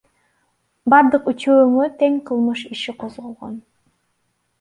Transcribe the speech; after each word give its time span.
Бардык 0.93 1.27
үчөөнө 1.31 1.85
тең 1.99 2.15
кылмыш 2.31 2.63
иши 2.77 2.95
козголгон. 3.05 3.53